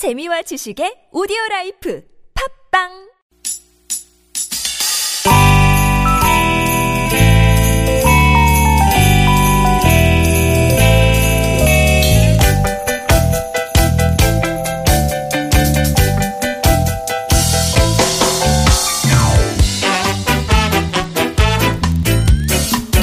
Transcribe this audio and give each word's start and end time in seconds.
재미와 0.00 0.40
지식의 0.40 1.12
오디오 1.12 1.36
라이프 1.50 2.02
팝빵 2.32 2.88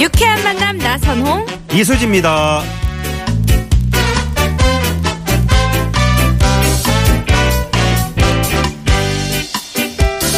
유쾌한 0.01 0.43
만남 0.43 0.79
나선홍 0.79 1.45
이수지입니다. 1.73 2.76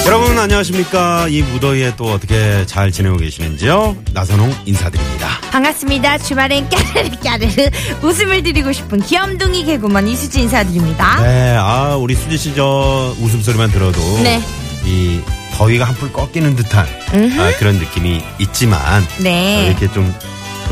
여러분 0.09 0.40
안녕하십니까? 0.40 1.27
이 1.30 1.44
무더위에 1.44 1.94
또 1.95 2.05
어떻게 2.12 2.66
잘 2.66 2.91
지내고 2.91 3.18
계시는지요? 3.18 3.95
나선홍 4.12 4.52
인사드립니다. 4.66 5.27
반갑습니다 5.52 6.18
주말엔 6.18 6.68
까르르 6.68 7.09
까르르 7.23 7.70
웃음을 8.02 8.41
드리고 8.41 8.72
싶은 8.72 9.02
귀염둥이 9.02 9.66
개구먼 9.66 10.08
이수지 10.08 10.41
인사드립니다 10.41 11.22
네, 11.22 11.55
아 11.58 11.95
우리 11.95 12.16
수지 12.16 12.38
씨 12.40 12.55
저 12.55 13.13
웃음소리만 13.20 13.70
들어도 13.72 13.99
네. 14.23 14.41
이 14.85 15.22
더위가 15.54 15.85
한풀 15.85 16.12
꺾이는 16.12 16.55
듯한 16.55 16.88
아, 16.88 17.52
그런 17.60 17.76
느낌이 17.77 18.23
있지만 18.40 19.05
네. 19.20 19.60
어, 19.63 19.70
이렇게 19.70 19.91
좀 19.94 20.12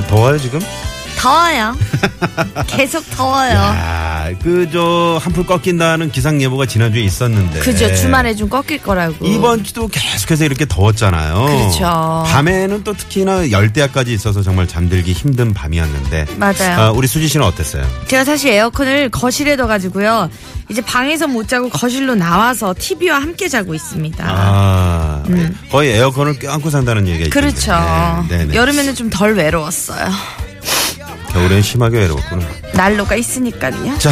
더워요 0.09 0.39
지금? 0.39 0.59
더워요 1.19 1.75
계속 2.67 3.07
더워요 3.11 3.51
야, 3.53 4.06
그저 4.35 5.19
한풀 5.21 5.45
꺾인다는 5.45 6.11
기상 6.11 6.41
예보가 6.41 6.65
지난주에 6.65 7.01
있었는데 7.01 7.59
그죠 7.59 7.93
주말에 7.95 8.35
좀 8.35 8.49
꺾일 8.49 8.81
거라고 8.81 9.25
이번 9.25 9.63
주도 9.63 9.87
계속해서 9.87 10.45
이렇게 10.45 10.65
더웠잖아요. 10.65 11.45
그렇죠. 11.45 12.23
밤에는 12.27 12.83
또 12.83 12.93
특히나 12.93 13.51
열대야까지 13.51 14.13
있어서 14.13 14.41
정말 14.41 14.67
잠들기 14.67 15.13
힘든 15.13 15.53
밤이었는데. 15.53 16.25
맞아요 16.37 16.79
아, 16.79 16.91
우리 16.91 17.07
수지 17.07 17.27
씨는 17.27 17.45
어땠어요? 17.45 17.85
제가 18.07 18.23
사실 18.23 18.51
에어컨을 18.53 19.09
거실에 19.09 19.55
둬가지고요 19.55 20.29
이제 20.69 20.81
방에서 20.81 21.27
못 21.27 21.47
자고 21.47 21.69
거실로 21.69 22.15
나와서 22.15 22.73
TV와 22.77 23.19
함께 23.21 23.47
자고 23.47 23.73
있습니다 23.73 24.25
아, 24.27 25.23
거의 25.71 25.91
에어컨을 25.93 26.39
껴안고 26.39 26.69
산다는 26.69 27.07
얘기가 27.07 27.27
음. 27.27 27.29
그렇죠. 27.29 27.71
네, 28.29 28.37
네, 28.39 28.45
네. 28.45 28.55
여름에는 28.55 28.95
좀 28.95 29.09
덜 29.09 29.35
외로웠어요 29.35 30.11
겨울엔 31.37 31.61
심하게 31.61 31.99
외로웠구나. 31.99 32.45
난로가 32.73 33.15
있으니까요 33.15 33.97
자, 33.99 34.09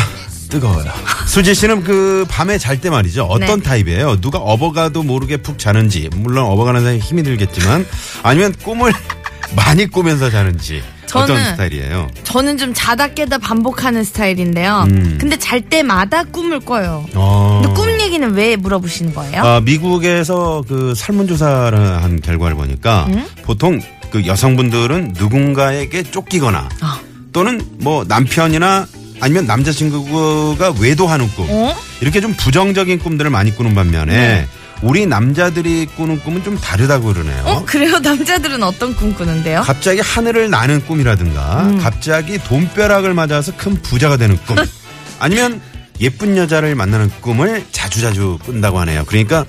뜨거워요. 0.49 0.85
수지 1.25 1.55
씨는 1.55 1.83
그 1.83 2.25
밤에 2.29 2.57
잘 2.59 2.79
때 2.79 2.89
말이죠. 2.91 3.23
어떤 3.25 3.59
네. 3.59 3.63
타입이에요? 3.63 4.21
누가 4.21 4.37
업어가도 4.37 5.01
모르게 5.03 5.37
푹 5.37 5.57
자는지, 5.57 6.09
물론 6.15 6.45
업어가는 6.45 6.81
사람이 6.81 6.99
힘이 6.99 7.23
들겠지만, 7.23 7.85
아니면 8.21 8.53
꿈을 8.63 8.93
많이 9.55 9.87
꾸면서 9.87 10.29
자는지. 10.29 10.83
어떤 11.13 11.41
스타일이에요? 11.45 12.09
저는 12.25 12.57
좀 12.57 12.73
자다 12.73 13.07
깨다 13.13 13.37
반복하는 13.37 14.03
스타일인데요. 14.03 14.85
음. 14.89 15.17
근데 15.19 15.37
잘 15.37 15.61
때마다 15.61 16.23
꿈을 16.25 16.59
꿔요. 16.59 17.05
어. 17.13 17.61
근데 17.63 17.73
꿈 17.73 18.01
얘기는 18.01 18.33
왜 18.33 18.57
물어보시는 18.57 19.13
거예요? 19.13 19.41
아, 19.41 19.61
미국에서 19.61 20.63
그 20.67 20.93
설문조사를 20.93 21.77
한 22.03 22.19
결과를 22.19 22.57
보니까 22.57 23.05
음? 23.09 23.25
보통 23.43 23.79
그 24.11 24.25
여성분들은 24.25 25.13
누군가에게 25.17 26.03
쫓기거나 26.03 26.67
아. 26.81 26.99
또는 27.35 27.59
뭐 27.79 28.05
남편이나 28.07 28.87
아니면 29.19 29.45
남자친구가 29.45 30.75
외도하는 30.79 31.27
꿈 31.35 31.45
어? 31.49 31.75
이렇게 31.99 32.21
좀 32.21 32.33
부정적인 32.33 32.99
꿈들을 32.99 33.29
많이 33.29 33.53
꾸는 33.53 33.75
반면에 33.75 34.13
네. 34.13 34.47
우리 34.81 35.05
남자들이 35.05 35.85
꾸는 35.97 36.21
꿈은 36.21 36.45
좀 36.45 36.57
다르다고 36.57 37.11
그러네요. 37.11 37.43
어, 37.45 37.65
그래요? 37.65 37.99
남자들은 37.99 38.63
어떤 38.63 38.95
꿈 38.95 39.13
꾸는데요? 39.13 39.63
갑자기 39.63 39.99
하늘을 39.99 40.49
나는 40.49 40.85
꿈이라든가 40.85 41.63
음. 41.63 41.77
갑자기 41.77 42.37
돈벼락을 42.37 43.13
맞아서 43.13 43.51
큰 43.57 43.81
부자가 43.81 44.15
되는 44.15 44.37
꿈 44.45 44.55
아니면 45.19 45.59
예쁜 45.99 46.37
여자를 46.37 46.73
만나는 46.75 47.11
꿈을 47.19 47.65
자주자주 47.73 48.39
꾼다고 48.45 48.79
하네요. 48.79 49.03
그러니까 49.03 49.45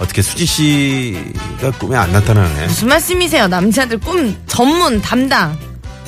어떻게 0.00 0.22
수지 0.22 0.44
씨가 0.44 1.70
꿈에 1.78 1.96
안 1.96 2.10
나타나네. 2.12 2.66
무슨 2.66 2.88
말씀이세요? 2.88 3.46
남자들 3.46 3.98
꿈 3.98 4.36
전문 4.48 5.00
담당 5.00 5.56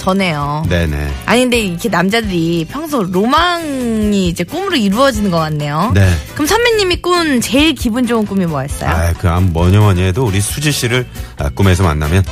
전해요. 0.01 0.65
네네. 0.69 1.13
아니 1.27 1.43
근데 1.43 1.61
이렇게 1.61 1.89
남자들이 1.89 2.67
평소 2.71 3.03
로망이 3.03 4.29
이제 4.29 4.43
꿈으로 4.43 4.77
이루어지는 4.77 5.31
것 5.31 5.39
같네요. 5.39 5.93
네. 5.95 6.11
그럼 6.35 6.47
선배님이 6.47 7.03
꾼 7.03 7.41
제일 7.41 7.75
기분 7.75 8.07
좋은 8.07 8.25
꿈이 8.25 8.47
뭐였어요? 8.47 8.91
아, 8.91 9.13
그럼 9.13 9.53
뭐냐 9.53 9.79
뭐냐 9.81 10.05
해도 10.05 10.25
우리 10.25 10.41
수지 10.41 10.73
씨를 10.73 11.07
아, 11.37 11.51
꿈에서 11.51 11.83
만나면 11.85 12.25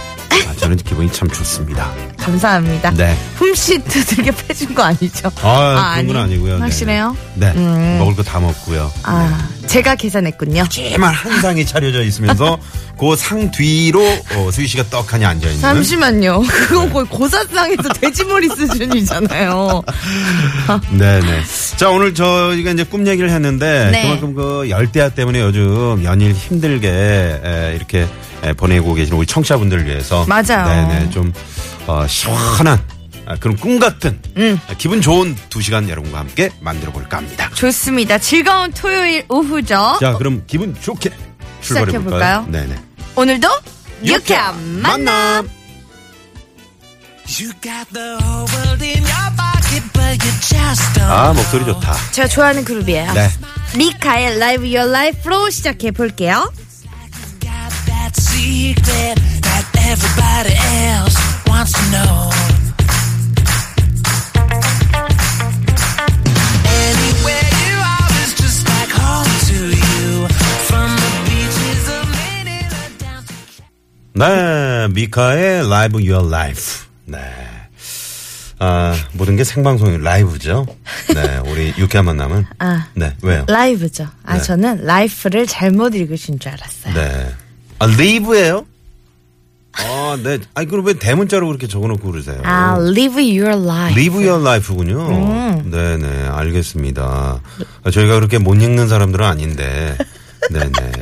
아, 0.48 0.54
저는 0.56 0.76
기분이 0.78 1.12
참 1.12 1.28
좋습니다. 1.28 1.92
감사합니다. 2.28 2.90
네. 2.92 3.16
훔씨 3.36 3.78
두들겨 3.84 4.32
패준 4.32 4.74
거 4.74 4.82
아니죠? 4.82 5.30
아, 5.42 5.94
그런 5.94 6.06
건 6.08 6.16
아니. 6.16 6.24
아니고요. 6.34 6.54
네. 6.56 6.60
확실해요? 6.60 7.16
네. 7.34 7.52
음. 7.56 7.96
먹을 7.98 8.14
거 8.16 8.22
다 8.22 8.38
먹고요. 8.40 8.92
아, 9.04 9.48
제가 9.66 9.94
계산했군요. 9.94 10.66
찜한 10.68 11.14
한 11.14 11.40
상이 11.40 11.64
차려져 11.64 12.02
있으면서 12.02 12.58
그 12.98 13.14
상 13.16 13.50
뒤로 13.52 14.02
어, 14.34 14.50
수지 14.50 14.66
씨가 14.66 14.84
떡하니 14.90 15.24
앉아 15.24 15.46
있는. 15.46 15.60
잠시만요. 15.60 16.42
그건 16.42 16.92
거의 16.92 17.06
고사상에서 17.06 17.88
돼지머리 18.00 18.48
수준이잖아요. 18.48 19.82
네네. 20.90 21.42
자, 21.76 21.90
오늘 21.90 22.12
저희가 22.14 22.72
이제 22.72 22.84
꿈 22.84 23.06
얘기를 23.06 23.30
했는데 23.30 23.88
네. 23.92 24.02
그만큼 24.02 24.34
그 24.34 24.66
열대야 24.68 25.10
때문에 25.10 25.40
요즘 25.40 26.02
연일 26.04 26.32
힘들게 26.32 26.88
에, 27.44 27.72
이렇게 27.76 28.00
에, 28.00 28.06
보내고 28.56 28.94
계시는 28.94 29.18
우리 29.18 29.26
청취자분들을 29.26 29.86
위해서 29.86 30.24
맞아요. 30.26 30.68
네네. 30.68 31.10
좀 31.10 31.32
어, 31.86 32.06
시원한 32.06 32.80
아, 33.26 33.36
그런 33.36 33.56
꿈 33.56 33.78
같은 33.78 34.20
음. 34.38 34.58
아, 34.68 34.74
기분 34.78 35.02
좋은 35.02 35.36
두 35.50 35.60
시간 35.60 35.88
여러분과 35.88 36.18
함께 36.18 36.50
만들어 36.60 36.92
볼까 36.92 37.18
합니다. 37.18 37.50
좋습니다. 37.54 38.18
즐거운 38.18 38.72
토요일 38.72 39.24
오후죠. 39.28 39.98
자, 40.00 40.14
그럼 40.14 40.44
기분 40.46 40.74
좋게 40.80 41.10
출발해 41.60 41.98
볼까요? 41.98 42.42
시작해볼까요? 42.42 42.46
네네. 42.48 42.82
오늘도 43.16 43.48
유쾌한 44.04 44.80
만남. 44.80 45.48
아, 51.02 51.32
목소리 51.34 51.64
좋다. 51.66 51.94
제가 52.12 52.28
좋아하는 52.28 52.64
그룹이에요. 52.64 53.12
네. 53.12 53.28
미카의 53.76 54.36
Live 54.36 54.74
Your 54.74 54.90
Life로 54.90 55.50
시작해 55.50 55.90
볼게요. 55.90 56.50
Secret 58.38 59.18
that 59.42 59.64
everybody 59.90 60.54
else 60.94 61.16
wants 61.50 61.72
to 61.74 61.82
know. 61.90 62.30
Anywhere 66.86 67.48
you 67.62 67.74
are 67.82 68.10
is 68.22 68.32
just 68.38 68.60
like 68.68 68.90
home 68.94 69.32
to 69.50 69.58
you. 69.74 70.28
From 70.70 70.88
the 71.02 71.12
beaches 71.26 71.84
of 71.96 72.04
Manila 72.14 72.82
down 73.02 73.22
to 73.26 73.62
네, 74.14 74.88
미카의 74.94 75.66
Live 75.66 75.98
Your 75.98 76.24
Life. 76.26 76.86
네. 77.06 77.18
아, 78.60 78.92
모든 79.12 79.36
게 79.36 79.44
생방송이 79.44 79.98
라이브죠. 79.98 80.66
네, 81.14 81.40
우리 81.46 81.72
유쾌한 81.78 82.04
만남은. 82.06 82.44
아. 82.58 82.88
네, 82.94 83.14
왜요? 83.22 83.44
라이브죠. 83.48 84.08
아, 84.24 84.34
네. 84.34 84.42
저는 84.42 84.84
라이프를 84.84 85.46
잘못 85.46 85.94
읽으신 85.94 86.38
줄 86.40 86.52
알았어요. 86.52 86.94
네. 86.94 87.30
아, 87.78 87.86
리브예요? 87.86 88.66
아, 89.72 90.18
네. 90.22 90.38
아니, 90.54 90.66
그럼 90.66 90.86
왜 90.86 90.94
대문자로 90.94 91.46
그렇게 91.46 91.68
적어놓고 91.68 92.10
그러세요? 92.10 92.40
아, 92.44 92.76
Live 92.78 93.22
Your 93.40 93.62
Life. 93.64 94.02
Live 94.02 94.26
Your 94.26 94.42
Life군요. 94.42 95.08
음. 95.08 95.70
네네, 95.70 96.28
알겠습니다. 96.28 97.40
아, 97.84 97.90
저희가 97.90 98.14
그렇게 98.14 98.38
못 98.38 98.54
읽는 98.54 98.88
사람들은 98.88 99.24
아닌데, 99.24 99.96
네네. 100.50 100.92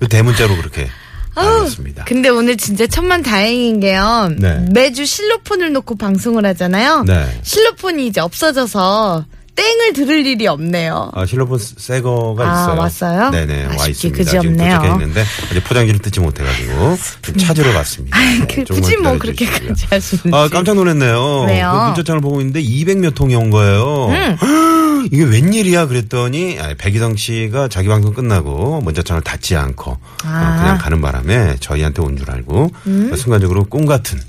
왜 0.00 0.08
대문자로 0.08 0.56
그렇게 0.56 0.88
알겠습니다. 1.34 2.04
근데 2.04 2.28
오늘 2.28 2.56
진짜 2.56 2.86
천만 2.86 3.22
다행인 3.22 3.80
게요. 3.80 4.30
네. 4.38 4.66
매주 4.72 5.06
실로폰을 5.06 5.72
놓고 5.72 5.96
방송을 5.96 6.44
하잖아요. 6.46 7.04
네. 7.06 7.40
실로폰이 7.42 8.06
이제 8.08 8.20
없어져서 8.20 9.24
땡을 9.58 9.92
들을 9.92 10.24
일이 10.24 10.46
없네요. 10.46 11.10
아, 11.14 11.26
실로폰 11.26 11.58
새 11.58 12.00
거가 12.00 12.44
아, 12.48 12.62
있어요. 12.62 12.78
왔어요? 12.80 13.30
네네, 13.30 13.76
와 13.76 13.88
있습니다. 13.88 14.16
그지 14.18 14.30
지금 14.30 14.46
없네요. 14.50 14.76
도착해 14.78 14.92
있는데, 14.92 15.24
아직 15.50 15.64
포장지를 15.64 15.98
뜯지 16.00 16.20
못해가지고, 16.20 16.96
좀 17.22 17.36
찾으러 17.36 17.72
갔습니다. 17.72 18.16
아이, 18.16 18.38
그, 18.46 18.64
굳이 18.64 18.96
뭐. 18.98 19.18
그렇게까지 19.18 19.86
하시는지. 19.90 20.30
아, 20.32 20.48
깜짝 20.48 20.74
놀랐네요. 20.74 21.46
왜요? 21.48 21.72
그 21.72 21.86
문자창을 21.86 22.20
보고 22.20 22.40
있는데 22.40 22.62
200몇 22.62 23.14
통이 23.16 23.34
온 23.34 23.50
거예요. 23.50 24.08
이게 25.10 25.24
웬일이야 25.24 25.86
그랬더니 25.86 26.58
아, 26.60 26.74
백희성 26.78 27.16
씨가 27.16 27.68
자기 27.68 27.88
방송 27.88 28.12
끝나고 28.12 28.80
문자창을 28.82 29.22
닫지 29.22 29.56
않고 29.56 29.90
어, 29.92 29.98
아. 30.24 30.54
음? 30.56 30.62
그냥 30.62 30.78
가는 30.78 31.00
바람에 31.00 31.56
저희한테 31.60 32.02
온 32.02 32.16
줄 32.18 32.30
알고 32.30 32.70
순간적으로 33.16 33.64
꿈 33.64 33.86
같은 33.86 34.20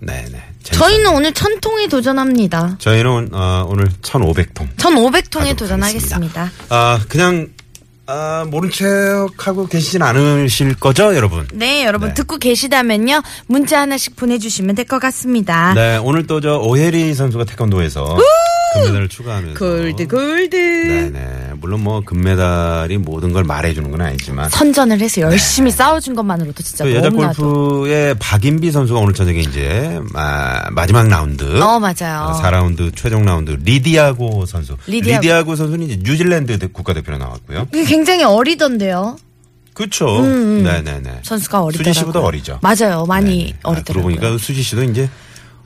네네. 0.00 0.38
저희는 0.72 1.10
오늘 1.14 1.32
천 1.32 1.60
통에 1.60 1.86
도전합니다. 1.88 2.76
저희는 2.78 3.30
어, 3.32 3.66
오늘 3.68 3.88
1,500통. 4.02 4.76
1,500통에 4.76 5.38
하도록 5.40 5.56
도전하겠습니다. 5.56 6.50
아 6.68 7.00
그냥 7.08 7.48
아, 8.10 8.46
모른 8.48 8.70
척하고 8.70 9.66
계시진 9.66 10.00
않으실 10.02 10.74
거죠, 10.76 11.14
여러분? 11.14 11.46
네, 11.52 11.84
여러분 11.84 12.08
네. 12.08 12.14
듣고 12.14 12.38
계시다면요. 12.38 13.20
문자 13.48 13.80
하나씩 13.82 14.16
보내주시면 14.16 14.74
될 14.76 14.86
것 14.86 14.98
같습니다. 14.98 15.74
네, 15.74 15.98
오늘 15.98 16.26
또 16.26 16.40
저 16.40 16.56
오혜리 16.58 17.12
선수가 17.12 17.44
태권도에서 17.44 18.16
금메달을 18.74 19.08
추가하면서 19.08 19.58
gold 19.58 20.06
gold. 20.08 20.56
네네. 20.56 21.52
물론 21.60 21.80
뭐 21.82 22.00
금메달이 22.04 22.98
모든 22.98 23.32
걸 23.32 23.44
말해주는 23.44 23.90
건 23.90 24.00
아니지만 24.00 24.48
선전을 24.50 25.00
해서 25.00 25.20
열심히 25.22 25.70
싸워준 25.70 26.14
것만으로도 26.14 26.62
진짜 26.62 26.84
또 26.84 26.94
여자 26.94 27.08
너무나도. 27.08 27.42
골프의 27.42 28.14
박인비 28.18 28.70
선수가 28.70 29.00
오늘 29.00 29.14
저녁에 29.14 29.40
이제 29.40 29.98
마, 30.12 30.62
마지막 30.70 31.08
라운드 31.08 31.60
어, 31.60 31.78
맞아요. 31.80 32.38
4라운드 32.42 32.94
최종 32.94 33.24
라운드 33.24 33.52
리디아고 33.62 34.46
선수 34.46 34.76
리디아고. 34.86 35.20
리디아고 35.22 35.56
선수는 35.56 35.86
이제 35.86 35.98
뉴질랜드 36.02 36.58
대- 36.58 36.66
국가대표로 36.68 37.18
나왔고요. 37.18 37.68
이게 37.72 37.84
굉장히 37.84 38.24
어리던데요. 38.24 39.16
그렇죠. 39.74 40.20
네네네. 40.22 41.20
선수가 41.22 41.62
어리더라고요. 41.62 41.92
수지 41.92 42.00
씨보다 42.00 42.20
어리죠. 42.20 42.58
맞아요. 42.62 43.06
많이 43.06 43.38
네네. 43.46 43.58
아, 43.62 43.68
어리더라고요. 43.70 43.84
그러고 44.14 44.20
보니까 44.30 44.38
수지 44.44 44.62
씨도 44.62 44.82
이제 44.84 45.08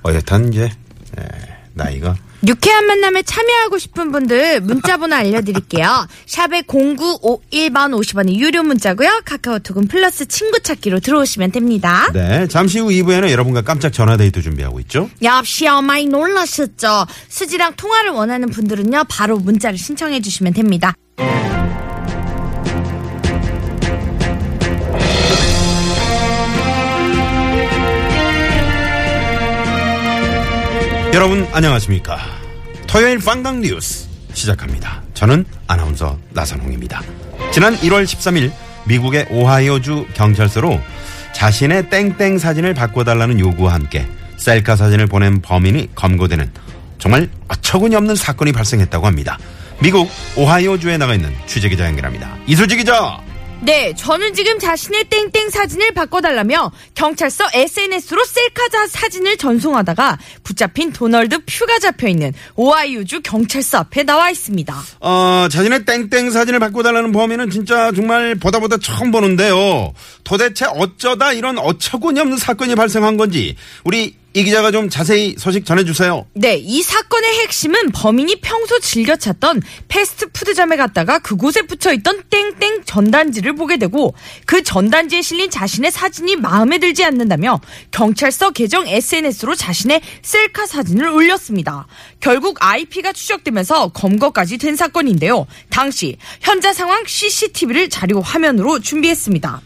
어엿한 0.06 0.52
이제 0.52 0.70
예, 1.18 1.24
나이가 1.74 2.16
유쾌한 2.46 2.86
만남에 2.86 3.22
참여하고 3.22 3.78
싶은 3.78 4.10
분들 4.10 4.60
문자 4.62 4.96
번호 4.96 5.14
알려드릴게요. 5.14 6.08
샵의 6.26 6.64
0951번 6.64 7.92
50원의 7.92 8.34
유료 8.34 8.64
문자고요. 8.64 9.22
카카오톡은 9.24 9.86
플러스 9.86 10.26
친구 10.26 10.58
찾기로 10.58 10.98
들어오시면 11.00 11.52
됩니다. 11.52 12.10
네 12.12 12.48
잠시 12.48 12.80
후 12.80 12.88
2부에는 12.88 13.30
여러분과 13.30 13.62
깜짝 13.62 13.92
전화 13.92 14.16
데이트 14.16 14.42
준비하고 14.42 14.80
있죠. 14.80 15.08
역시요 15.22 15.82
많이 15.82 16.06
놀라셨죠? 16.06 17.06
수지랑 17.28 17.74
통화를 17.76 18.10
원하는 18.10 18.50
분들은요 18.50 19.04
바로 19.08 19.38
문자를 19.38 19.78
신청해 19.78 20.20
주시면 20.20 20.54
됩니다. 20.54 20.94
여러분 31.12 31.46
안녕하십니까. 31.52 32.18
토요일 32.86 33.18
빵당 33.18 33.60
뉴스 33.60 34.08
시작합니다. 34.32 35.02
저는 35.12 35.44
아나운서 35.66 36.18
나선홍입니다. 36.30 37.02
지난 37.52 37.76
1월 37.76 38.04
13일 38.04 38.50
미국의 38.86 39.26
오하이오주 39.30 40.06
경찰서로 40.14 40.80
자신의 41.34 41.90
땡땡 41.90 42.38
사진을 42.38 42.72
바꿔달라는 42.72 43.40
요구와 43.40 43.74
함께 43.74 44.06
셀카 44.38 44.76
사진을 44.76 45.06
보낸 45.06 45.42
범인이 45.42 45.94
검거되는 45.94 46.50
정말 46.98 47.28
어처구니 47.48 47.94
없는 47.94 48.14
사건이 48.14 48.52
발생했다고 48.52 49.06
합니다. 49.06 49.38
미국 49.82 50.10
오하이오주에 50.36 50.96
나가 50.96 51.14
있는 51.14 51.30
취재기자 51.46 51.86
연결합니다. 51.88 52.38
이수지 52.46 52.76
기자. 52.76 53.20
네, 53.62 53.94
저는 53.94 54.34
지금 54.34 54.58
자신의 54.58 55.04
땡땡 55.04 55.50
사진을 55.50 55.94
바꿔달라며 55.94 56.72
경찰서 56.96 57.44
SNS로 57.54 58.24
셀카 58.24 58.68
자 58.70 58.88
사진을 58.88 59.36
전송하다가 59.36 60.18
붙잡힌 60.42 60.92
도널드 60.92 61.44
퓨가 61.46 61.78
잡혀있는 61.78 62.32
오하이오주 62.56 63.20
경찰서 63.22 63.78
앞에 63.78 64.02
나와 64.02 64.30
있습니다. 64.30 64.74
어, 64.98 65.46
자신의 65.48 65.84
땡땡 65.84 66.32
사진을 66.32 66.58
바꿔달라는 66.58 67.12
범인은 67.12 67.50
진짜 67.50 67.92
정말 67.92 68.34
보다 68.34 68.58
보다 68.58 68.76
처음 68.78 69.12
보는데요. 69.12 69.92
도대체 70.24 70.66
어쩌다 70.66 71.32
이런 71.32 71.56
어처구니 71.56 72.18
없는 72.18 72.38
사건이 72.38 72.74
발생한 72.74 73.16
건지 73.16 73.54
우리 73.84 74.16
이 74.34 74.44
기자가 74.44 74.70
좀 74.70 74.88
자세히 74.88 75.34
소식 75.38 75.66
전해주세요. 75.66 76.26
네, 76.34 76.56
이 76.56 76.82
사건의 76.82 77.40
핵심은 77.40 77.90
범인이 77.92 78.36
평소 78.40 78.78
즐겨 78.80 79.16
찾던 79.16 79.62
패스트푸드점에 79.88 80.76
갔다가 80.76 81.18
그곳에 81.18 81.62
붙여있던 81.62 82.24
땡땡 82.30 82.84
전단지를 82.84 83.54
보게 83.54 83.76
되고 83.76 84.14
그 84.46 84.62
전단지에 84.62 85.20
실린 85.20 85.50
자신의 85.50 85.90
사진이 85.90 86.36
마음에 86.36 86.78
들지 86.78 87.04
않는다며 87.04 87.60
경찰서 87.90 88.50
계정 88.50 88.86
SNS로 88.88 89.54
자신의 89.54 90.00
셀카 90.22 90.66
사진을 90.66 91.08
올렸습니다. 91.08 91.86
결국 92.20 92.56
IP가 92.60 93.12
추적되면서 93.12 93.88
검거까지 93.88 94.56
된 94.56 94.76
사건인데요. 94.76 95.46
당시 95.68 96.16
현재 96.40 96.72
상황 96.72 97.04
CCTV를 97.04 97.90
자료 97.90 98.20
화면으로 98.20 98.78
준비했습니다. 98.80 99.60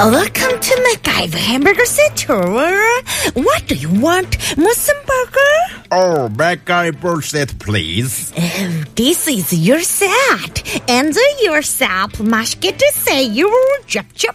Welcome 0.00 0.58
to 0.58 0.74
MacGyver 0.88 1.34
Hamburger 1.36 1.84
Tour. 2.14 3.02
What 3.34 3.66
do 3.66 3.74
you 3.74 3.90
want? 3.90 4.38
무슨 4.56 4.94
burger? 5.04 5.52
Oh, 5.92 6.30
MacGyver 6.34 7.22
set 7.22 7.58
please. 7.58 8.32
Oh, 8.38 8.84
this 8.94 9.28
is 9.28 9.52
your 9.52 9.82
set. 9.82 10.62
Enjoy 10.88 11.20
yourself. 11.42 12.12
맛있게 12.22 12.72
드세요. 12.74 13.50
짭짭. 13.86 14.34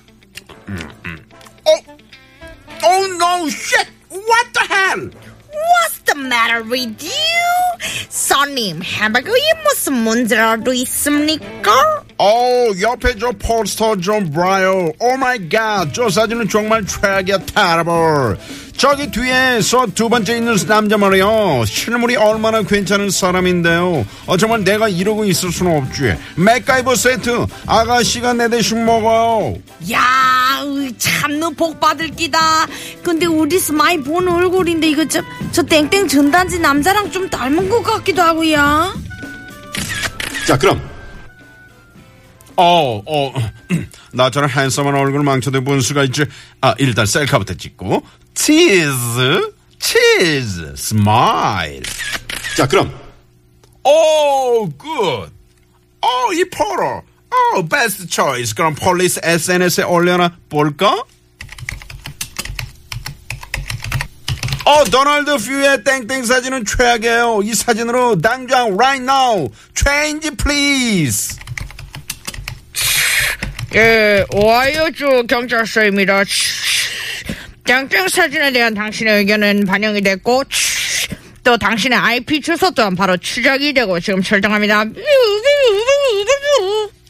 Oh 2.84 3.18
no, 3.18 3.50
shit! 3.50 3.88
What 4.10 4.48
the 4.54 4.60
hell? 4.70 5.10
What's 5.54 6.00
the 6.06 6.16
matter 6.16 6.64
with 6.64 7.02
you? 7.02 7.80
손님, 8.10 8.84
햄버거에 8.84 9.42
무슨 9.64 9.94
문제라도 9.94 10.72
있습니까? 10.74 12.04
어, 12.19 12.69
옆에 12.81 13.15
저 13.19 13.31
포스터 13.33 13.97
좀 13.97 14.31
봐요. 14.33 14.91
오 14.99 15.17
마이 15.19 15.49
갓, 15.51 15.93
저 15.93 16.09
사진은 16.09 16.49
정말 16.49 16.85
최악이야, 16.87 17.39
terrible. 17.41 18.37
저기 18.75 19.11
뒤에 19.11 19.61
서 19.63 19.87
두 19.95 20.09
번째 20.09 20.37
있는 20.37 20.57
남자 20.67 20.97
말이요. 20.97 21.65
실물이 21.67 22.17
얼마나 22.17 22.63
괜찮은 22.63 23.11
사람인데요. 23.11 24.07
어, 24.27 24.37
정말 24.39 24.65
내가 24.65 24.89
이러고 24.89 25.25
있을 25.27 25.53
수는 25.53 25.77
없지. 25.77 26.15
맥가이버 26.37 26.95
세트, 26.95 27.47
아가씨가 27.67 28.33
내 28.33 28.49
대신 28.49 28.85
먹어요. 28.87 29.55
야, 29.93 30.01
참 30.97 31.24
너 31.24 31.51
복 31.51 31.79
받을 31.81 32.09
끼다. 32.09 32.39
근데 33.03 33.27
어디서 33.27 33.75
많이 33.75 34.01
본 34.03 34.27
얼굴인데 34.27 34.89
이거 34.89 35.07
저, 35.07 35.21
저 35.53 35.63
땡땡 35.63 36.09
전단지 36.09 36.59
남자랑 36.59 37.11
좀 37.11 37.29
닮은 37.29 37.69
것 37.69 37.83
같기도 37.83 38.23
하고요. 38.23 38.95
자, 40.47 40.57
그럼. 40.57 40.81
어, 42.57 43.03
어, 43.07 43.35
나처럼 44.13 44.49
핸섬한 44.51 44.95
얼굴 44.95 45.23
망쳐도 45.23 45.63
본 45.65 45.81
수가 45.81 46.05
있지. 46.05 46.25
아, 46.61 46.75
일단 46.79 47.07
셀카부터 47.07 47.55
찍고. 47.55 48.03
치즈, 48.35 49.53
치즈, 49.79 50.75
smile. 50.77 51.83
자, 52.57 52.67
그럼. 52.67 52.93
oh, 53.85 54.69
good. 54.77 55.31
어, 56.01 56.33
이 56.33 56.45
포로. 56.51 57.03
어, 57.31 57.63
best 57.69 58.07
choice. 58.07 58.55
그럼 58.55 58.75
police 58.75 59.21
SNS에 59.23 59.85
올려놔 59.85 60.31
볼까? 60.49 61.05
어, 64.65 64.85
도널드 64.85 65.37
퓨의 65.37 65.85
땡땡 65.85 66.25
사진은 66.25 66.65
최악이에요. 66.65 67.41
이 67.45 67.55
사진으로 67.55 68.21
당장 68.21 68.75
right 68.75 69.03
now 69.03 69.49
change 69.77 70.31
please. 70.37 71.39
예, 73.77 74.25
오하이오주 74.33 75.27
경찰서입니다. 75.29 76.23
땡땡 77.65 78.09
사진에 78.09 78.51
대한 78.51 78.73
당신의 78.73 79.19
의견은 79.19 79.67
반영이 79.67 80.01
됐고, 80.01 80.45
또 81.45 81.59
당신의 81.59 81.99
IP 81.99 82.41
주소 82.41 82.71
또한 82.71 82.97
바로 82.97 83.19
추적이 83.19 83.75
되고 83.75 84.01
지금 84.01 84.23
설정합니다. 84.23 84.81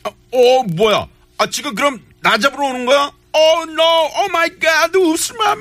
어, 0.02 0.10
어, 0.32 0.62
뭐야? 0.74 1.06
아, 1.38 1.46
지금 1.48 1.72
그럼 1.72 2.00
나 2.20 2.36
잡으러 2.36 2.66
오는 2.66 2.84
거야? 2.84 3.12
Oh 3.32 3.70
no, 3.70 4.10
oh 4.16 4.28
my 4.30 4.50
god, 4.58 4.98
우스 4.98 5.34
마 5.34 5.54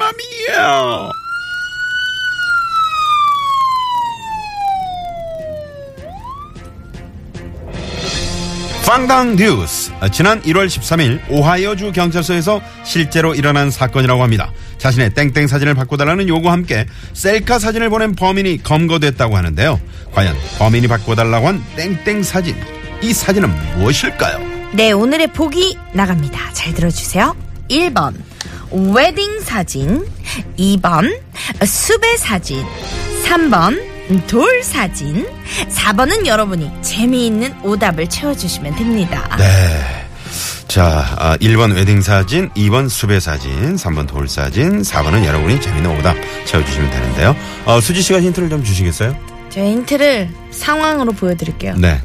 빵당 8.85 9.35
뉴스. 9.35 9.91
아, 9.99 10.07
지난 10.09 10.39
1월 10.43 10.67
13일 10.67 11.19
오하이오주 11.29 11.91
경찰서에서 11.91 12.61
실제로 12.83 13.33
일어난 13.33 13.71
사건이라고 13.71 14.21
합니다. 14.21 14.51
자신의 14.77 15.15
땡땡 15.15 15.47
사진을 15.47 15.73
바꿔달라는 15.73 16.27
요구와 16.27 16.53
함께 16.53 16.85
셀카 17.13 17.57
사진을 17.57 17.89
보낸 17.89 18.13
범인이 18.13 18.61
검거됐다고 18.61 19.35
하는데요. 19.35 19.79
과연 20.13 20.35
범인이 20.59 20.87
바꿔달라고 20.87 21.47
한 21.47 21.63
땡땡 21.75 22.21
사진. 22.21 22.55
이 23.01 23.11
사진은 23.11 23.49
무엇일까요? 23.77 24.39
네, 24.73 24.91
오늘의 24.91 25.33
보기 25.33 25.77
나갑니다. 25.93 26.53
잘 26.53 26.73
들어주세요. 26.75 27.35
1번, 27.71 28.13
웨딩 28.71 29.41
사진. 29.41 30.05
2번, 30.59 31.19
수배 31.65 32.17
사진. 32.17 32.63
3번, 33.23 33.94
돌 34.27 34.63
사진. 34.63 35.25
4번은 35.69 36.25
여러분이 36.25 36.71
재미있는 36.81 37.53
오답을 37.63 38.07
채워주시면 38.09 38.75
됩니다. 38.75 39.35
네. 39.37 40.05
자, 40.67 41.05
아, 41.17 41.37
1번 41.37 41.73
웨딩 41.73 42.01
사진, 42.01 42.49
2번 42.49 42.89
수배 42.89 43.19
사진, 43.19 43.75
3번 43.75 44.07
돌 44.07 44.27
사진, 44.27 44.81
4번은 44.81 45.23
여러분이 45.23 45.61
재미있는 45.61 45.97
오답 45.99 46.15
채워주시면 46.45 46.89
되는데요. 46.91 47.35
어, 47.65 47.79
수지 47.79 48.01
씨가 48.01 48.19
힌트를 48.21 48.49
좀 48.49 48.63
주시겠어요? 48.63 49.15
제가 49.49 49.67
힌트를 49.67 50.29
상황으로 50.51 51.13
보여드릴게요. 51.13 51.75
네. 51.77 52.01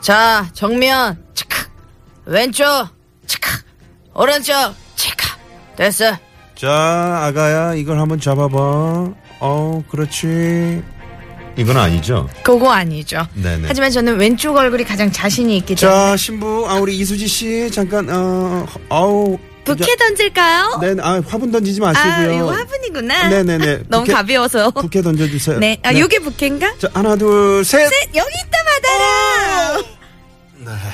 자, 0.00 0.46
정면, 0.52 1.18
치카. 1.34 1.66
왼쪽, 2.26 2.64
치카. 3.26 3.50
오른쪽, 4.14 4.54
치카. 4.94 5.36
됐어. 5.76 6.16
자, 6.54 7.20
아가야, 7.24 7.74
이걸 7.74 7.98
한번 7.98 8.20
잡아봐. 8.20 9.10
어, 9.40 9.82
그렇지. 9.90 10.82
이건 11.58 11.76
아니죠? 11.78 12.28
그거 12.42 12.70
아니죠. 12.70 13.26
네네. 13.34 13.64
하지만 13.68 13.90
저는 13.90 14.18
왼쪽 14.18 14.56
얼굴이 14.56 14.84
가장 14.84 15.10
자신이 15.10 15.56
있기 15.58 15.74
때문에. 15.74 15.98
자, 16.10 16.16
신부, 16.16 16.66
아, 16.68 16.74
우리 16.74 16.96
이수지 16.98 17.26
씨, 17.26 17.70
잠깐, 17.70 18.06
어, 18.10 18.66
어우. 18.90 19.38
부케 19.64 19.96
던질까요? 19.96 20.78
네, 20.80 20.94
아, 21.02 21.20
화분 21.26 21.50
던지지 21.50 21.80
아, 21.82 21.86
마시고요. 21.92 22.36
이거 22.38 22.52
화분이구나. 22.52 23.28
네네네. 23.30 23.78
너무 23.88 24.04
부케- 24.04 24.12
가벼워서. 24.12 24.70
부케 24.70 25.02
던져주세요. 25.02 25.58
네. 25.58 25.78
아, 25.82 25.92
요게 25.96 26.20
부케인가? 26.20 26.72
자, 26.78 26.88
하나, 26.94 27.16
둘, 27.16 27.64
셋. 27.64 27.88
셋, 27.88 28.10
여기 28.14 28.30
있다 28.46 28.58
받아라. 28.64 29.82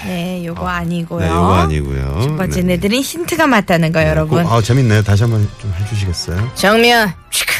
네, 0.04 0.44
요거 0.46 0.66
아니고요. 0.66 1.20
네, 1.20 1.26
이거 1.26 1.54
아니고요. 1.54 2.18
첫 2.22 2.36
번째 2.36 2.62
네. 2.62 2.74
애들은 2.74 3.00
힌트가 3.00 3.46
맞다는 3.46 3.92
거예요, 3.92 4.10
여러분. 4.10 4.46
아, 4.46 4.60
재밌네요. 4.62 5.02
다시 5.02 5.22
한번 5.24 5.48
좀 5.60 5.72
해주시겠어요? 5.80 6.52
정면, 6.54 7.12
치카. 7.30 7.51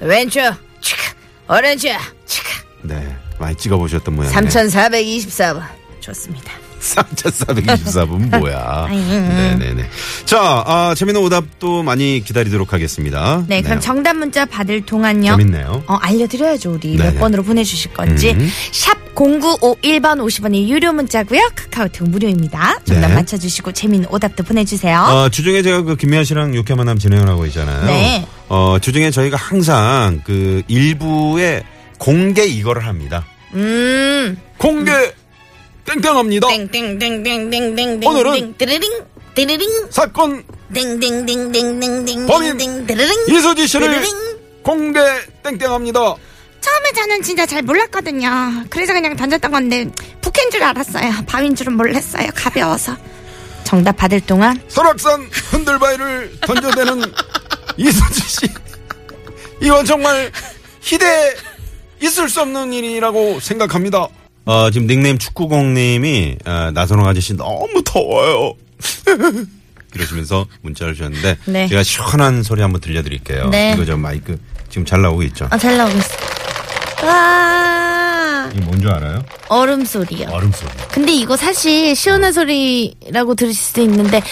왼쪽, 0.00 0.40
치카. 0.80 1.02
오른쪽, 1.48 1.90
치카. 2.26 2.48
네. 2.82 3.16
많이 3.38 3.56
찍어보셨던 3.56 4.14
모양이네. 4.14 4.48
3424번. 4.48 5.62
좋습니다. 6.00 6.52
3424분 6.80 8.30
뭐야. 8.38 8.86
아잉. 8.88 9.08
네네네. 9.08 9.84
자, 10.24 10.64
아, 10.66 10.94
재밌는 10.96 11.20
오답도 11.22 11.82
많이 11.82 12.22
기다리도록 12.24 12.72
하겠습니다. 12.72 13.44
네, 13.48 13.62
그럼 13.62 13.80
정답 13.80 14.16
문자 14.16 14.44
받을 14.44 14.80
동안요. 14.84 15.36
재밌네요. 15.36 15.84
어, 15.86 15.94
알려드려야죠, 15.94 16.72
우리. 16.72 16.96
네네. 16.96 17.12
몇 17.12 17.20
번으로 17.20 17.42
보내주실 17.42 17.92
건지. 17.92 18.32
음. 18.32 18.50
샵 18.72 18.98
0951번 19.14 20.18
50원이 20.24 20.68
유료 20.68 20.92
문자고요 20.92 21.50
카카오톡 21.54 22.08
무료입니다. 22.08 22.78
정답 22.84 23.08
네. 23.08 23.14
맞춰주시고 23.14 23.72
재미있는 23.72 24.08
오답도 24.10 24.44
보내주세요. 24.44 24.98
어, 24.98 25.28
주중에 25.28 25.62
제가 25.62 25.82
그 25.82 25.96
김미아 25.96 26.24
씨랑 26.24 26.54
유쾌한 26.54 26.78
만남 26.78 26.98
진행을 26.98 27.28
하고 27.28 27.44
있잖아요. 27.46 27.84
네. 27.86 28.24
어, 28.48 28.78
주중에 28.80 29.10
저희가 29.10 29.36
항상 29.36 30.22
그 30.24 30.62
일부에 30.68 31.62
공개 31.98 32.44
이거를 32.46 32.86
합니다. 32.86 33.26
음. 33.54 34.38
공개 34.56 34.92
땡땡합니다. 35.84 36.48
땡땡땡땡땡땡땡. 36.48 38.04
오늘은. 38.04 38.54
띠르링. 39.34 39.68
사건 39.90 40.44
땡땡땡땡땡땡. 40.74 42.26
범인 42.26 42.86
띠르링. 42.86 43.24
이수지 43.28 43.66
씨를. 43.66 44.04
공개 44.62 45.00
땡땡합니다. 45.42 45.98
처음에 46.60 46.92
저는 46.94 47.22
진짜 47.22 47.46
잘 47.46 47.62
몰랐거든요. 47.62 48.64
그래서 48.68 48.92
그냥 48.92 49.16
던졌던 49.16 49.50
건데 49.50 49.90
북한 50.20 50.50
줄 50.50 50.62
알았어요. 50.62 51.24
밤인 51.26 51.56
줄은 51.56 51.72
몰랐어요. 51.76 52.28
가벼워서. 52.34 52.96
정답 53.64 53.96
받을 53.96 54.20
동안 54.20 54.60
설악산 54.68 55.28
흔들바위를 55.50 56.38
던져대는 56.42 57.02
이수지 57.76 58.20
씨. 58.20 58.40
이건 59.62 59.84
정말 59.84 60.30
희대 60.80 61.34
있을 62.02 62.28
수 62.28 62.40
없는 62.42 62.72
일이라고 62.72 63.40
생각합니다. 63.40 64.08
어, 64.44 64.70
지금 64.70 64.86
닉네임 64.86 65.18
축구공님이 65.18 66.36
어, 66.46 66.70
나선홍 66.72 67.06
아저씨 67.06 67.34
너무 67.34 67.82
더워요. 67.84 68.54
이러시면서 69.94 70.46
문자를 70.62 70.94
주셨는데 70.94 71.36
네. 71.46 71.66
제가 71.68 71.82
시원한 71.82 72.42
소리 72.42 72.62
한번 72.62 72.80
들려드릴게요. 72.80 73.48
네. 73.50 73.72
이거 73.74 73.84
저 73.84 73.96
마이크 73.96 74.38
지금 74.68 74.84
잘 74.84 75.02
나오고 75.02 75.22
있죠. 75.24 75.46
아, 75.50 75.58
잘 75.58 75.76
나오고 75.76 75.96
있어. 75.98 77.06
와 77.06 78.48
이게 78.52 78.60
뭔 78.64 78.80
줄 78.80 78.90
알아요? 78.90 79.22
얼음 79.48 79.84
소리요. 79.84 80.28
얼음 80.30 80.52
소리. 80.52 80.70
근데 80.92 81.12
이거 81.12 81.36
사실 81.36 81.94
시원한 81.96 82.32
소리라고 82.32 83.34
들으실 83.34 83.62
수도 83.62 83.82
있는데 83.82 84.22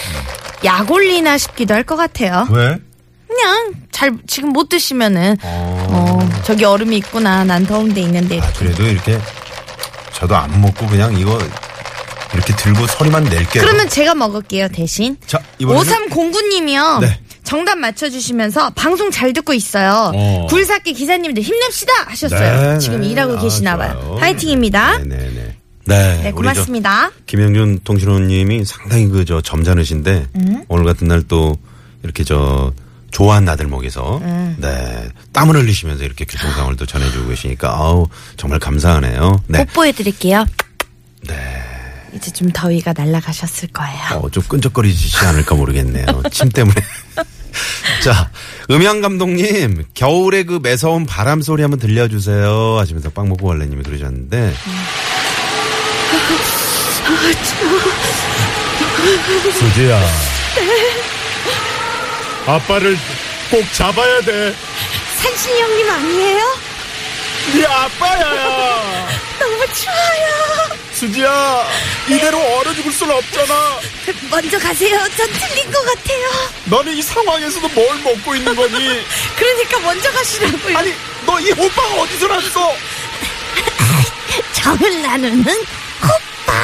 약올리나 0.63 1.37
싶기도 1.37 1.73
할 1.73 1.83
것 1.83 1.95
같아요. 1.97 2.47
왜? 2.51 2.77
그냥 3.27 3.73
잘 3.91 4.11
지금 4.27 4.49
못 4.49 4.69
드시면은 4.69 5.35
어. 5.43 5.87
어 5.89 6.41
저기 6.43 6.63
얼음이 6.65 6.97
있구나. 6.97 7.43
난 7.43 7.65
더운데 7.65 8.01
있는데 8.01 8.39
아, 8.39 8.51
그래도 8.57 8.83
이렇게 8.85 9.19
저도 10.19 10.35
안 10.35 10.59
먹고 10.61 10.85
그냥 10.87 11.17
이거 11.17 11.39
이렇게 12.33 12.55
들고 12.55 12.85
소리만 12.87 13.23
낼게요. 13.23 13.63
그러면 13.63 13.87
제가 13.89 14.13
먹을게요 14.15 14.67
대신. 14.69 15.17
자, 15.25 15.39
이번에는 15.59 16.09
5309님이요. 16.09 16.99
네. 17.01 17.19
정답 17.43 17.77
맞춰주시면서 17.79 18.71
방송 18.75 19.09
잘 19.09 19.33
듣고 19.33 19.53
있어요. 19.53 20.11
어. 20.13 20.47
굴삭기 20.49 20.93
기사님들 20.93 21.41
힘냅시다 21.41 21.93
하셨어요. 22.05 22.73
네, 22.73 22.79
지금 22.79 23.01
네. 23.01 23.07
일하고 23.07 23.37
아, 23.37 23.41
계시나 23.41 23.75
좋아요. 23.75 23.93
봐요. 23.93 24.17
화이팅입니다. 24.19 24.97
네 24.99 25.03
네네. 25.05 25.55
네, 25.85 26.17
네, 26.17 26.17
우리 26.17 26.23
저 26.29 26.31
고맙습니다. 26.35 27.11
김영준 27.25 27.79
통신호님이 27.83 28.65
상당히 28.65 29.07
그 29.07 29.25
저 29.25 29.41
점잖으신데 29.41 30.27
음? 30.35 30.63
오늘 30.67 30.85
같은 30.85 31.07
날 31.07 31.23
또 31.27 31.55
이렇게 32.03 32.23
저 32.23 32.71
좋아한 33.11 33.45
나들목에서 33.45 34.17
음. 34.19 34.55
네 34.59 35.09
땀을 35.33 35.55
흘리시면서 35.55 36.03
이렇게 36.03 36.25
교통 36.25 36.51
상황을 36.51 36.75
또 36.75 36.85
전해주고 36.85 37.29
계시니까 37.29 37.69
아우 37.69 38.07
정말 38.37 38.59
감사하네요. 38.59 39.43
네. 39.47 39.65
뽀뽀해 39.65 39.91
드릴게요. 39.93 40.45
네. 41.27 41.35
이제 42.13 42.31
좀 42.31 42.49
더위가 42.51 42.93
날아가셨을 42.95 43.69
거예요. 43.69 44.19
어, 44.21 44.29
좀 44.29 44.43
끈적거리지 44.47 45.25
않을까 45.25 45.55
모르겠네요. 45.55 46.05
침 46.31 46.49
때문에. 46.49 46.81
자, 48.03 48.29
음향 48.71 49.01
감독님, 49.01 49.85
겨울에 49.93 50.43
그 50.43 50.59
매서운 50.61 51.05
바람 51.05 51.41
소리 51.41 51.61
한번 51.61 51.79
들려주세요. 51.79 52.77
하시면서 52.77 53.09
빵 53.09 53.29
먹고 53.29 53.47
원래님이 53.47 53.83
그러셨는데. 53.83 54.53
수지야. 59.59 60.38
아빠를 62.55 62.97
꼭 63.51 63.73
잡아야 63.73 64.21
돼. 64.21 64.55
산신이 65.21 65.61
형님 65.61 65.89
아니에요? 65.89 66.57
네 67.53 67.65
아빠야. 67.65 69.09
너무 69.39 69.65
추워요. 69.73 70.79
수지야. 70.93 71.65
이대로 72.07 72.37
얼어 72.39 72.73
죽을 72.73 72.91
순 72.91 73.09
없잖아. 73.11 73.79
먼저 74.29 74.57
가세요. 74.59 74.97
전 75.15 75.31
틀린 75.31 75.71
것 75.71 75.83
같아요. 75.85 76.29
너는 76.65 76.93
이 76.93 77.01
상황에서도 77.01 77.67
뭘 77.69 77.97
먹고 77.99 78.35
있는 78.35 78.55
거니? 78.55 78.73
그러니까 79.37 79.79
먼저 79.79 80.11
가시라고요. 80.11 80.77
아니, 80.77 80.93
너 81.25 81.39
이 81.39 81.51
호빵 81.51 81.99
어디서 81.99 82.27
났어? 82.27 82.73
정을 84.53 85.01
나누는 85.01 85.43
호빵. 85.45 86.55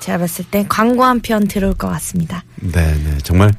제가 0.00 0.18
봤을 0.18 0.44
땐 0.50 0.66
광고 0.68 1.04
한 1.04 1.20
편 1.20 1.46
들어올 1.46 1.74
것 1.74 1.88
같습니다. 1.90 2.42
네 2.56 2.94
네. 2.94 3.18
정말, 3.22 3.52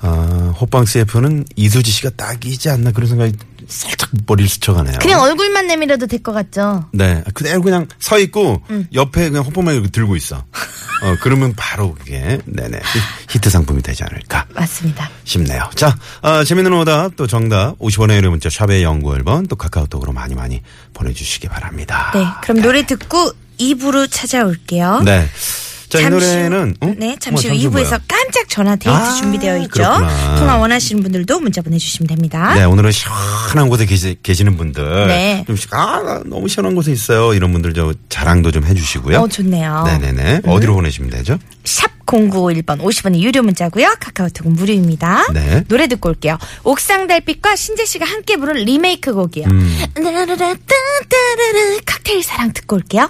아, 0.00 0.52
호빵 0.60 0.84
CF는 0.84 1.44
이수지 1.56 1.90
씨가 1.90 2.10
딱이지 2.16 2.68
않나 2.70 2.90
그런 2.92 3.08
생각이 3.08 3.32
살짝 3.68 4.10
머리를 4.26 4.48
스쳐가네요. 4.48 4.98
그냥 5.00 5.20
얼굴만 5.22 5.66
내밀어도 5.68 6.06
될 6.06 6.20
것 6.22 6.32
같죠? 6.32 6.88
네. 6.92 7.22
그대로 7.34 7.62
그냥 7.62 7.86
서 8.00 8.18
있고, 8.18 8.60
옆에 8.92 9.28
그냥 9.30 9.44
호빵만 9.44 9.74
이렇게 9.74 9.88
들고 9.90 10.16
있어. 10.16 10.36
어, 10.36 11.16
그러면 11.22 11.52
바로 11.56 11.94
그게, 11.94 12.38
네네. 12.46 12.78
히- 12.78 13.00
히트 13.30 13.48
상품이 13.50 13.82
되지 13.82 14.02
않을까. 14.04 14.46
맞습니다. 14.54 15.08
싶네요. 15.24 15.68
자, 15.74 15.96
어, 16.22 16.42
재밌는 16.44 16.72
오답 16.72 17.16
또 17.16 17.26
정답 17.26 17.78
50원의 17.78 18.16
유료 18.16 18.30
문자 18.30 18.50
샵의 18.50 18.82
연구 18.82 19.14
앨범 19.16 19.46
또 19.46 19.56
카카오톡으로 19.56 20.12
많이 20.12 20.34
많이 20.34 20.60
보내주시기 20.94 21.48
바랍니다. 21.48 22.10
네, 22.14 22.24
그럼 22.42 22.60
노래 22.62 22.84
듣고 22.84 23.32
2부로 23.58 24.08
찾아올게요. 24.10 25.02
네. 25.04 25.28
자, 25.88 26.00
이 26.00 26.08
노래는 26.08 26.76
어? 26.80 26.94
네, 26.96 27.16
잠시 27.20 27.48
후 27.48 27.54
어머, 27.54 27.62
2부에서 27.62 27.88
뭐야? 27.90 27.98
깜짝 28.32 28.48
전화 28.48 28.76
데이트 28.76 28.88
아, 28.88 29.12
준비되어 29.16 29.58
있죠. 29.58 29.68
그렇구나. 29.74 30.36
통화 30.38 30.56
원하시는 30.56 31.02
분들도 31.02 31.38
문자 31.40 31.60
보내주시면 31.60 32.08
됩니다. 32.08 32.54
네, 32.54 32.64
오늘은 32.64 32.90
시원한 32.90 33.68
곳에 33.68 33.84
계시, 33.84 34.16
계시는 34.22 34.56
분들. 34.56 35.06
네. 35.08 35.44
좀, 35.46 35.54
시- 35.54 35.68
아, 35.70 36.00
나 36.02 36.22
너무 36.24 36.48
시원한 36.48 36.74
곳에 36.74 36.90
있어요. 36.92 37.34
이런 37.34 37.52
분들 37.52 37.74
저 37.74 37.92
자랑도 38.08 38.50
좀 38.50 38.64
해주시고요. 38.64 39.18
어, 39.20 39.28
좋네요. 39.28 39.84
네네네. 39.86 40.40
어디로 40.46 40.74
보내시면 40.74 41.10
되죠? 41.10 41.38
샵 41.64 41.90
0951번 42.06 42.80
50원의 42.80 43.20
유료 43.20 43.42
문자고요. 43.42 43.96
카카오톡은 44.00 44.54
무료입니다. 44.54 45.26
네. 45.34 45.64
노래 45.68 45.86
듣고 45.86 46.08
올게요. 46.08 46.38
옥상 46.64 47.06
달빛과 47.08 47.54
신재 47.56 47.84
씨가 47.84 48.06
함께 48.06 48.38
부른 48.38 48.64
리메이크 48.64 49.12
곡이요. 49.12 49.46
음. 49.46 49.78
칵테일 51.84 52.22
사랑 52.22 52.52
듣고 52.54 52.76
올게요. 52.76 53.08